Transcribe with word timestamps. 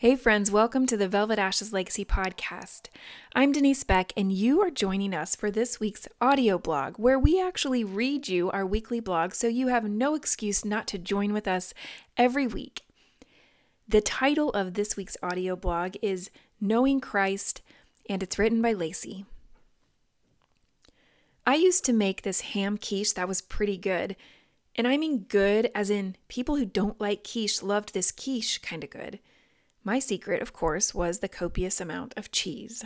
Hey, 0.00 0.16
friends, 0.16 0.50
welcome 0.50 0.86
to 0.86 0.96
the 0.96 1.08
Velvet 1.08 1.38
Ashes 1.38 1.74
Legacy 1.74 2.06
podcast. 2.06 2.88
I'm 3.34 3.52
Denise 3.52 3.84
Beck, 3.84 4.14
and 4.16 4.32
you 4.32 4.62
are 4.62 4.70
joining 4.70 5.12
us 5.12 5.36
for 5.36 5.50
this 5.50 5.78
week's 5.78 6.08
audio 6.22 6.56
blog, 6.56 6.94
where 6.96 7.18
we 7.18 7.38
actually 7.38 7.84
read 7.84 8.26
you 8.26 8.50
our 8.50 8.64
weekly 8.64 9.00
blog 9.00 9.34
so 9.34 9.46
you 9.46 9.68
have 9.68 9.84
no 9.84 10.14
excuse 10.14 10.64
not 10.64 10.86
to 10.86 10.96
join 10.96 11.34
with 11.34 11.46
us 11.46 11.74
every 12.16 12.46
week. 12.46 12.80
The 13.86 14.00
title 14.00 14.48
of 14.52 14.72
this 14.72 14.96
week's 14.96 15.18
audio 15.22 15.54
blog 15.54 15.96
is 16.00 16.30
Knowing 16.62 17.02
Christ, 17.02 17.60
and 18.08 18.22
it's 18.22 18.38
written 18.38 18.62
by 18.62 18.72
Lacey. 18.72 19.26
I 21.46 21.56
used 21.56 21.84
to 21.84 21.92
make 21.92 22.22
this 22.22 22.40
ham 22.40 22.78
quiche 22.78 23.12
that 23.12 23.28
was 23.28 23.42
pretty 23.42 23.76
good. 23.76 24.16
And 24.76 24.88
I 24.88 24.96
mean 24.96 25.26
good 25.28 25.70
as 25.74 25.90
in 25.90 26.16
people 26.28 26.56
who 26.56 26.64
don't 26.64 26.98
like 26.98 27.22
quiche 27.22 27.62
loved 27.62 27.92
this 27.92 28.10
quiche 28.10 28.62
kind 28.62 28.82
of 28.82 28.88
good. 28.88 29.18
My 29.82 29.98
secret, 29.98 30.42
of 30.42 30.52
course, 30.52 30.94
was 30.94 31.18
the 31.18 31.28
copious 31.28 31.80
amount 31.80 32.14
of 32.16 32.30
cheese. 32.30 32.84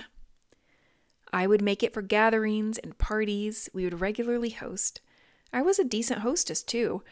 I 1.33 1.47
would 1.47 1.63
make 1.63 1.83
it 1.83 1.93
for 1.93 2.03
gatherings 2.03 2.79
and 2.79 2.97
parties 2.97 3.69
we 3.75 3.85
would 3.85 4.01
regularly 4.01 4.51
host. 4.51 5.01
I 5.53 5.63
was 5.63 5.79
a 5.79 5.85
decent 5.85 6.21
hostess, 6.21 6.63
too. 6.63 7.03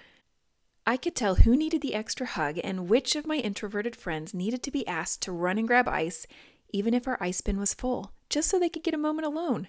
I 0.87 0.97
could 0.97 1.15
tell 1.15 1.37
who 1.37 1.57
needed 1.57 1.81
the 1.81 1.95
extra 1.95 2.27
hug 2.27 2.59
and 2.63 2.89
which 2.89 3.17
of 3.17 3.27
my 3.27 3.37
introverted 3.37 3.97
friends 3.97 4.35
needed 4.35 4.63
to 4.65 4.71
be 4.71 4.87
asked 4.87 5.23
to 5.23 5.33
run 5.33 5.59
and 5.59 5.67
grab 5.67 5.89
ice, 5.89 6.27
even 6.73 6.95
if 6.95 7.07
our 7.07 7.19
ice 7.21 7.41
bin 7.41 7.59
was 7.59 7.75
full, 7.75 8.13
just 8.29 8.49
so 8.49 8.59
they 8.59 8.69
could 8.69 8.83
get 8.83 8.95
a 8.95 8.99
moment 8.99 9.27
alone. 9.27 9.69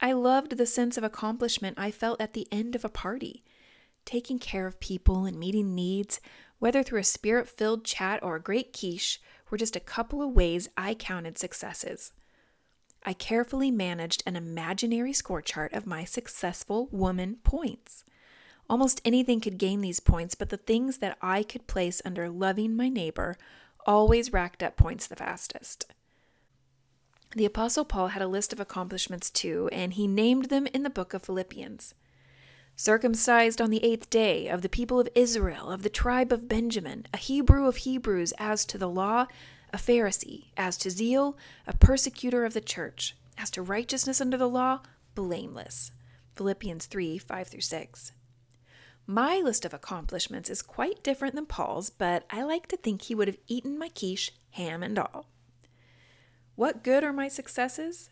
I 0.00 0.12
loved 0.12 0.56
the 0.56 0.66
sense 0.66 0.96
of 0.96 1.04
accomplishment 1.04 1.78
I 1.78 1.90
felt 1.90 2.20
at 2.20 2.32
the 2.32 2.48
end 2.50 2.74
of 2.74 2.84
a 2.84 2.88
party. 2.88 3.44
Taking 4.04 4.38
care 4.38 4.66
of 4.66 4.80
people 4.80 5.26
and 5.26 5.38
meeting 5.38 5.74
needs 5.74 6.20
whether 6.62 6.84
through 6.84 7.00
a 7.00 7.02
spirit 7.02 7.48
filled 7.48 7.84
chat 7.84 8.22
or 8.22 8.36
a 8.36 8.40
great 8.40 8.72
quiche, 8.72 9.20
were 9.50 9.58
just 9.58 9.74
a 9.74 9.80
couple 9.80 10.22
of 10.22 10.30
ways 10.30 10.68
I 10.76 10.94
counted 10.94 11.36
successes. 11.36 12.12
I 13.02 13.14
carefully 13.14 13.72
managed 13.72 14.22
an 14.26 14.36
imaginary 14.36 15.12
score 15.12 15.42
chart 15.42 15.72
of 15.72 15.88
my 15.88 16.04
successful 16.04 16.88
woman 16.92 17.38
points. 17.42 18.04
Almost 18.70 19.00
anything 19.04 19.40
could 19.40 19.58
gain 19.58 19.80
these 19.80 19.98
points, 19.98 20.36
but 20.36 20.50
the 20.50 20.56
things 20.56 20.98
that 20.98 21.18
I 21.20 21.42
could 21.42 21.66
place 21.66 22.00
under 22.04 22.30
loving 22.30 22.76
my 22.76 22.88
neighbor 22.88 23.36
always 23.84 24.32
racked 24.32 24.62
up 24.62 24.76
points 24.76 25.08
the 25.08 25.16
fastest. 25.16 25.86
The 27.34 27.44
Apostle 27.44 27.84
Paul 27.84 28.06
had 28.06 28.22
a 28.22 28.28
list 28.28 28.52
of 28.52 28.60
accomplishments 28.60 29.30
too, 29.30 29.68
and 29.72 29.94
he 29.94 30.06
named 30.06 30.44
them 30.44 30.68
in 30.68 30.84
the 30.84 30.90
book 30.90 31.12
of 31.12 31.24
Philippians 31.24 31.94
circumcised 32.76 33.60
on 33.60 33.70
the 33.70 33.84
eighth 33.84 34.10
day, 34.10 34.48
of 34.48 34.62
the 34.62 34.68
people 34.68 34.98
of 34.98 35.08
Israel, 35.14 35.70
of 35.70 35.82
the 35.82 35.88
tribe 35.88 36.32
of 36.32 36.48
Benjamin, 36.48 37.06
a 37.12 37.16
Hebrew 37.18 37.66
of 37.66 37.76
Hebrews 37.76 38.32
as 38.38 38.64
to 38.66 38.78
the 38.78 38.88
law, 38.88 39.26
a 39.72 39.78
Pharisee, 39.78 40.46
as 40.56 40.76
to 40.78 40.90
zeal, 40.90 41.36
a 41.66 41.76
persecutor 41.76 42.44
of 42.44 42.54
the 42.54 42.60
church, 42.60 43.16
as 43.38 43.50
to 43.50 43.62
righteousness 43.62 44.20
under 44.20 44.36
the 44.36 44.48
law, 44.48 44.80
blameless. 45.14 45.92
Philippians 46.34 46.86
3 46.86 47.18
5 47.18 47.48
through 47.48 47.60
6. 47.60 48.12
My 49.06 49.38
list 49.38 49.64
of 49.64 49.74
accomplishments 49.74 50.48
is 50.48 50.62
quite 50.62 51.02
different 51.02 51.34
than 51.34 51.46
Paul's, 51.46 51.90
but 51.90 52.24
I 52.30 52.42
like 52.42 52.68
to 52.68 52.76
think 52.76 53.02
he 53.02 53.14
would 53.14 53.28
have 53.28 53.38
eaten 53.48 53.78
my 53.78 53.88
quiche, 53.88 54.32
ham 54.52 54.82
and 54.82 54.98
all. 54.98 55.26
What 56.54 56.84
good 56.84 57.02
are 57.02 57.12
my 57.12 57.28
successes? 57.28 58.10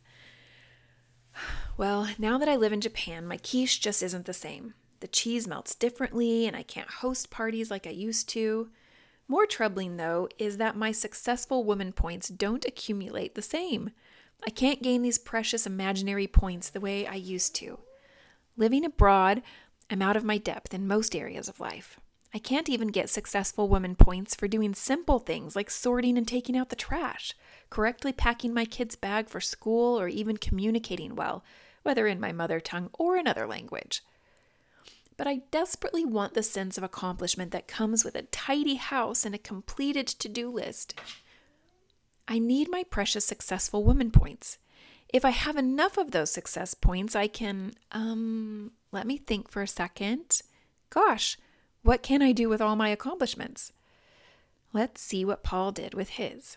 Well, 1.81 2.09
now 2.19 2.37
that 2.37 2.47
I 2.47 2.57
live 2.57 2.75
in 2.75 2.83
Japan, 2.83 3.27
my 3.27 3.39
quiche 3.39 3.81
just 3.81 4.03
isn't 4.03 4.27
the 4.27 4.35
same. 4.35 4.75
The 5.01 5.09
cheese 5.09 5.49
melts 5.49 5.75
differently, 5.75 6.47
and 6.47 6.55
I 6.55 6.63
can't 6.63 6.91
host 6.91 7.31
parties 7.31 7.71
like 7.71 7.87
I 7.87 7.91
used 7.91 8.29
to. 8.29 8.69
More 9.29 9.47
troubling, 9.47 9.97
though, 9.97 10.29
is 10.39 10.59
that 10.59 10.77
my 10.77 10.93
successful 10.93 11.65
woman 11.65 11.95
points 11.95 12.29
don't 12.29 12.67
accumulate 12.67 13.35
the 13.35 13.41
same. 13.41 13.93
I 14.47 14.51
can't 14.51 14.83
gain 14.83 15.01
these 15.01 15.17
precious 15.17 15.67
imaginary 15.67 16.27
points 16.27 16.69
the 16.69 16.81
way 16.81 17.07
I 17.07 17.15
used 17.15 17.55
to. 17.55 17.79
Living 18.59 18.85
abroad, 18.85 19.41
I'm 19.89 20.03
out 20.03 20.19
of 20.19 20.23
my 20.23 20.37
depth 20.37 20.75
in 20.75 20.87
most 20.87 21.17
areas 21.17 21.49
of 21.49 21.61
life. 21.61 21.99
I 22.35 22.41
can't 22.41 22.69
even 22.69 22.89
get 22.89 23.09
successful 23.09 23.71
woman 23.71 23.97
points 23.97 24.35
for 24.35 24.49
doing 24.49 24.75
simple 24.75 25.19
things 25.19 25.57
like 25.57 25.71
sorting 25.71 26.19
and 26.19 26.29
taking 26.29 26.59
out 26.59 26.69
the 26.69 26.77
trash, 26.77 27.35
correctly 27.71 28.13
packing 28.13 28.53
my 28.53 28.67
kid's 28.67 28.97
bag 28.97 29.31
for 29.31 29.41
school, 29.41 29.99
or 29.99 30.09
even 30.09 30.37
communicating 30.37 31.17
well, 31.17 31.43
whether 31.83 32.07
in 32.07 32.21
my 32.21 32.33
mother 32.33 32.61
tongue 32.61 32.91
or 32.93 33.17
another 33.17 33.47
language. 33.47 34.03
But 35.17 35.27
I 35.27 35.43
desperately 35.51 36.05
want 36.05 36.35
the 36.35 36.43
sense 36.43 36.79
of 36.79 36.85
accomplishment 36.85 37.51
that 37.53 37.69
comes 37.69 38.05
with 38.05 38.15
a 38.15 38.23
tidy 38.23 38.77
house 38.77 39.27
and 39.27 39.35
a 39.35 39.39
completed 39.39 40.07
to 40.07 40.29
do 40.29 40.51
list. 40.51 40.99
I 42.27 42.39
need 42.39 42.71
my 42.71 42.85
precious 42.85 43.25
successful 43.25 43.85
woman 43.85 44.11
points. 44.11 44.59
If 45.13 45.25
I 45.25 45.31
have 45.31 45.57
enough 45.57 45.99
of 45.99 46.13
those 46.13 46.31
success 46.31 46.75
points, 46.75 47.17
I 47.17 47.27
can, 47.27 47.73
um, 47.93 48.71
let 48.93 49.07
me 49.07 49.19
think 49.19 49.51
for 49.51 49.61
a 49.61 49.67
second. 49.67 50.41
Gosh, 50.89 51.37
what 51.83 52.03
can 52.03 52.23
I 52.23 52.33
do 52.33 52.49
with 52.49 52.61
all 52.61 52.77
my 52.77 52.91
accomplishments? 52.91 53.73
Let's 54.73 55.03
see 55.03 55.25
what 55.25 55.43
Paul 55.43 55.73
did 55.73 55.95
with 55.95 56.11
his. 56.11 56.57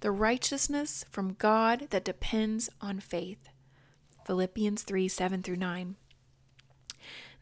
the 0.00 0.10
righteousness 0.10 1.04
from 1.10 1.34
God 1.34 1.88
that 1.90 2.04
depends 2.04 2.68
on 2.80 3.00
faith. 3.00 3.48
Philippians 4.26 4.82
3 4.82 5.08
7 5.08 5.42
through 5.42 5.56
9. 5.56 5.96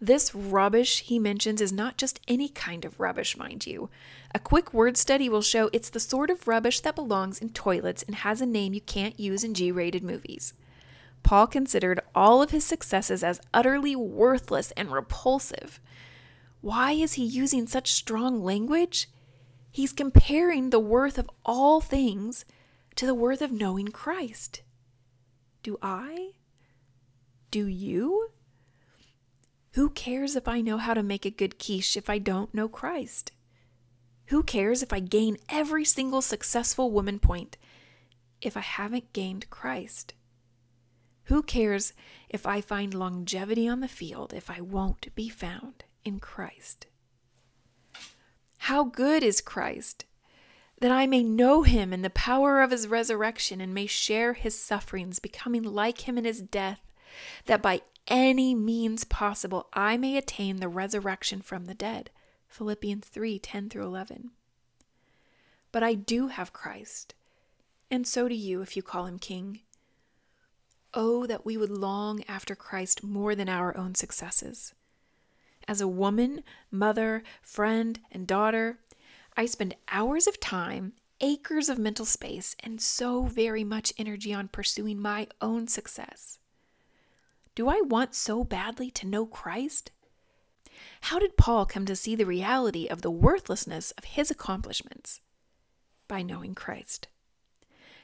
This 0.00 0.34
rubbish 0.34 1.00
he 1.00 1.19
mentions 1.19 1.60
is 1.60 1.72
not 1.72 1.97
just 1.97 2.20
any 2.28 2.48
kind 2.48 2.84
of 2.84 3.00
rubbish, 3.00 3.37
mind 3.37 3.66
you. 3.66 3.88
A 4.34 4.38
quick 4.38 4.75
word 4.75 4.97
study 4.97 5.28
will 5.28 5.41
show 5.41 5.70
it's 5.72 5.88
the 5.88 6.00
sort 6.00 6.31
of 6.31 6.47
rubbish 6.47 6.81
that 6.81 6.97
belongs 6.97 7.41
in 7.41 7.50
toilets 7.50 8.03
and 8.03 8.16
has 8.16 8.41
a 8.41 8.47
name 8.47 8.75
you 8.75 8.81
can't 8.82 9.19
use 9.19 9.44
in 9.44 9.54
G 9.54 9.72
rated 9.72 10.04
movies. 10.04 10.53
Paul 11.22 11.47
considered 11.47 12.00
all 12.15 12.42
of 12.42 12.50
his 12.50 12.66
successes 12.66 13.25
as 13.25 13.41
utterly 13.54 13.97
worthless 13.97 14.72
and 14.72 14.92
repulsive. 14.92 15.81
Why 16.60 16.92
is 16.92 17.15
he 17.15 17.25
using 17.25 17.66
such 17.66 17.92
strong 17.92 18.44
language? 18.44 19.09
He's 19.75 19.93
comparing 19.93 20.71
the 20.71 20.79
worth 20.79 21.19
of 21.19 21.29
all 21.45 21.81
things 21.81 22.45
to 22.95 23.07
the 23.07 23.15
worth 23.15 23.43
of 23.43 23.51
knowing 23.51 23.89
Christ. 23.89 24.62
Do 25.65 25.79
I? 25.83 26.35
Do 27.51 27.67
you? 27.67 28.29
Who 29.73 29.91
cares 29.91 30.37
if 30.37 30.47
I 30.47 30.61
know 30.61 30.79
how 30.79 30.95
to 30.95 31.03
make 31.03 31.27
a 31.27 31.31
good 31.31 31.59
quiche 31.59 31.97
if 31.97 32.09
I 32.09 32.19
don't 32.19 32.55
know 32.55 32.69
Christ? 32.69 33.33
Who 34.27 34.45
cares 34.45 34.81
if 34.81 34.93
I 34.93 35.01
gain 35.01 35.39
every 35.49 35.84
single 35.84 36.23
successful 36.23 36.93
woman 36.93 37.19
point 37.19 37.57
if 38.41 38.57
I 38.57 38.61
haven't 38.61 39.13
gained 39.13 39.51
Christ? 39.51 40.15
Who 41.25 41.43
cares 41.43 41.95
if 42.29 42.47
I 42.47 42.61
find 42.61 42.95
longevity 42.95 43.67
on 43.67 43.81
the 43.81 43.89
field 43.89 44.34
if 44.34 44.49
I 44.49 44.61
won't 44.61 45.13
be 45.17 45.29
found 45.29 45.83
in 46.05 46.21
Christ? 46.21 46.87
How 48.65 48.85
good 48.85 49.23
is 49.23 49.43
Christ! 49.43 50.07
That 50.81 50.91
I 50.91 51.07
may 51.07 51.23
know 51.23 51.65
him 51.65 51.93
in 51.93 52.01
the 52.01 52.09
power 52.09 52.63
of 52.63 52.71
his 52.71 52.89
resurrection 52.89 53.61
and 53.61 53.75
may 53.75 53.84
share 53.84 54.33
his 54.33 54.59
sufferings, 54.59 55.19
becoming 55.19 55.63
like 55.63 56.09
him 56.09 56.16
in 56.16 56.25
his 56.25 56.41
death, 56.41 56.81
that 57.45 57.61
by 57.61 57.83
any 58.09 58.55
means 58.55 59.05
possible 59.05 59.69
I 59.75 59.99
may 59.99 60.16
attain 60.16 60.61
the 60.61 60.69
resurrection 60.71 61.43
from 61.43 61.66
the 61.66 61.75
dead. 61.75 62.09
Philippians 62.49 63.07
3 63.07 63.39
10 63.39 63.69
through 63.69 63.84
11. 63.84 64.31
But 65.71 65.83
I 65.83 65.93
do 65.93 66.28
have 66.28 66.55
Christ, 66.55 67.13
and 67.91 68.07
so 68.07 68.28
do 68.28 68.34
you 68.34 68.63
if 68.63 68.78
you 68.78 68.83
call 68.83 69.05
him 69.05 69.19
King. 69.19 69.60
Oh, 70.95 71.27
that 71.27 71.45
we 71.45 71.59
would 71.59 71.69
long 71.69 72.25
after 72.27 72.57
Christ 72.57 73.05
more 73.05 73.34
than 73.34 73.51
our 73.51 73.77
own 73.77 73.95
successes. 73.95 74.72
As 75.66 75.81
a 75.81 75.89
woman, 75.89 76.43
mother, 76.71 77.22
friend, 77.43 78.01
and 78.13 78.27
daughter, 78.27 78.78
I 79.37 79.47
spend 79.47 79.77
hours 79.89 80.27
of 80.27 80.39
time, 80.39 80.93
acres 81.21 81.69
of 81.69 81.78
mental 81.78 82.05
space, 82.05 82.55
and 82.61 82.81
so 82.81 83.25
very 83.25 83.65
much 83.65 83.93
energy 83.97 84.33
on 84.33 84.49
pursuing 84.49 85.01
my 85.01 85.27
own 85.41 85.66
success. 85.66 86.39
Do 87.55 87.69
I 87.69 87.81
want 87.81 88.15
so 88.15 88.45
badly 88.45 88.91
to 88.93 89.07
know 89.07 89.27
Christ? 89.27 89.91
How 91.03 91.19
did 91.19 91.37
Paul 91.37 91.67
come 91.67 91.87
to 91.87 91.97
see 91.97 92.15
the 92.15 92.27
reality 92.27 92.87
of 92.87 93.03
the 93.03 93.10
worthlessness 93.10 93.93
of 93.93 94.05
his 94.05 94.31
accomplishments? 94.31 95.21
By 96.09 96.22
knowing 96.22 96.55
Christ. 96.55 97.09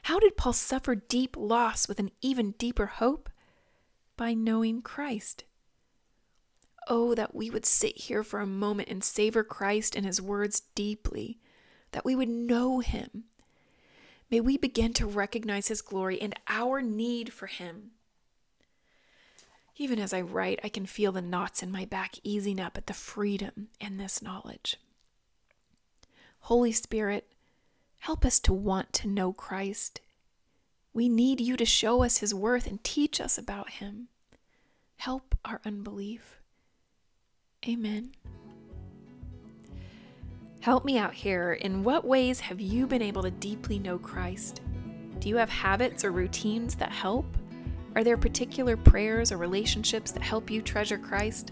How 0.03 0.19
did 0.19 0.37
Paul 0.37 0.53
suffer 0.53 0.95
deep 0.95 1.35
loss 1.37 1.87
with 1.87 1.99
an 1.99 2.11
even 2.21 2.51
deeper 2.51 2.87
hope? 2.87 3.29
By 4.17 4.33
knowing 4.33 4.81
Christ. 4.81 5.43
Oh, 6.87 7.13
that 7.15 7.35
we 7.35 7.49
would 7.49 7.65
sit 7.65 7.97
here 7.97 8.23
for 8.23 8.39
a 8.39 8.47
moment 8.47 8.89
and 8.89 9.03
savor 9.03 9.43
Christ 9.43 9.95
and 9.95 10.05
his 10.05 10.21
words 10.21 10.61
deeply, 10.75 11.37
that 11.91 12.05
we 12.05 12.15
would 12.15 12.29
know 12.29 12.79
him. 12.79 13.25
May 14.29 14.39
we 14.39 14.57
begin 14.57 14.93
to 14.93 15.05
recognize 15.05 15.67
his 15.67 15.81
glory 15.81 16.21
and 16.21 16.33
our 16.47 16.81
need 16.81 17.33
for 17.33 17.47
him. 17.47 17.91
Even 19.77 19.99
as 19.99 20.13
I 20.13 20.21
write, 20.21 20.59
I 20.63 20.69
can 20.69 20.85
feel 20.85 21.11
the 21.11 21.21
knots 21.21 21.61
in 21.61 21.71
my 21.71 21.85
back 21.85 22.15
easing 22.23 22.59
up 22.59 22.77
at 22.77 22.87
the 22.87 22.93
freedom 22.93 23.69
in 23.79 23.97
this 23.97 24.21
knowledge. 24.21 24.77
Holy 26.41 26.71
Spirit, 26.71 27.27
help 27.99 28.25
us 28.25 28.39
to 28.41 28.53
want 28.53 28.93
to 28.93 29.07
know 29.07 29.33
Christ. 29.33 30.01
We 30.93 31.07
need 31.07 31.39
you 31.39 31.55
to 31.57 31.65
show 31.65 32.03
us 32.03 32.17
his 32.17 32.33
worth 32.33 32.67
and 32.67 32.83
teach 32.83 33.21
us 33.21 33.37
about 33.37 33.69
him. 33.71 34.07
Help 34.97 35.35
our 35.45 35.61
unbelief. 35.65 36.40
Amen. 37.67 38.11
Help 40.61 40.83
me 40.83 40.97
out 40.97 41.13
here. 41.13 41.53
In 41.53 41.83
what 41.83 42.05
ways 42.05 42.39
have 42.39 42.59
you 42.59 42.87
been 42.87 43.03
able 43.03 43.21
to 43.21 43.31
deeply 43.31 43.77
know 43.77 43.99
Christ? 43.99 44.61
Do 45.19 45.29
you 45.29 45.35
have 45.35 45.49
habits 45.49 46.03
or 46.03 46.11
routines 46.11 46.75
that 46.75 46.91
help? 46.91 47.25
Are 47.95 48.03
there 48.03 48.17
particular 48.17 48.75
prayers 48.75 49.31
or 49.31 49.37
relationships 49.37 50.11
that 50.11 50.23
help 50.23 50.49
you 50.49 50.61
treasure 50.61 50.97
Christ? 50.97 51.51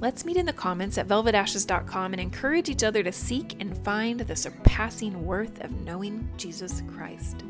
Let's 0.00 0.24
meet 0.26 0.36
in 0.36 0.44
the 0.44 0.52
comments 0.52 0.98
at 0.98 1.08
velvetashes.com 1.08 2.12
and 2.12 2.20
encourage 2.20 2.68
each 2.68 2.82
other 2.82 3.02
to 3.02 3.12
seek 3.12 3.58
and 3.60 3.78
find 3.84 4.20
the 4.20 4.36
surpassing 4.36 5.24
worth 5.24 5.62
of 5.62 5.70
knowing 5.80 6.28
Jesus 6.36 6.82
Christ. 6.94 7.44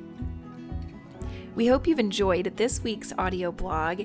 We 1.56 1.66
hope 1.66 1.86
you've 1.86 1.98
enjoyed 1.98 2.56
this 2.56 2.82
week's 2.82 3.12
audio 3.18 3.50
blog, 3.50 4.02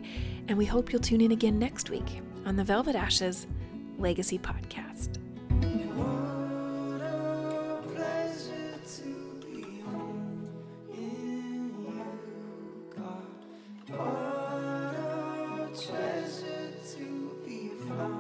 and 0.48 0.58
we 0.58 0.66
hope 0.66 0.92
you'll 0.92 1.02
tune 1.02 1.22
in 1.22 1.32
again 1.32 1.60
next 1.60 1.90
week 1.90 2.22
on 2.46 2.56
the 2.56 2.64
Velvet 2.64 2.96
Ashes 2.96 3.46
Legacy 3.98 4.38
Podcast. 4.40 5.18
What 13.90 14.96
a 15.02 15.70
treasure 15.76 16.72
to 16.96 17.36
be 17.46 17.70
found. 17.88 18.17